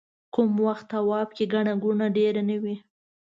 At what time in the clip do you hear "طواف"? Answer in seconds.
0.91-1.29